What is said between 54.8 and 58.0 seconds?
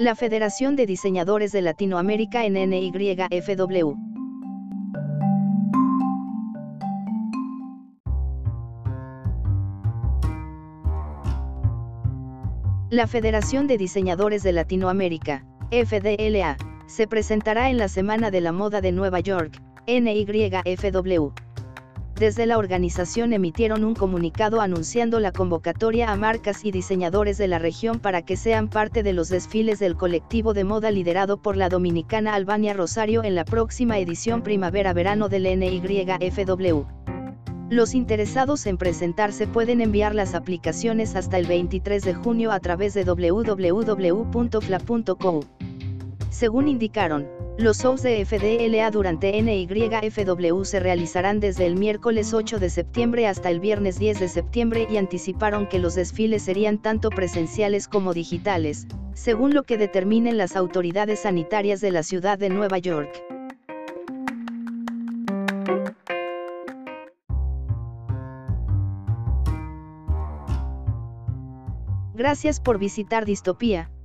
y anticiparon que los desfiles serían tanto presenciales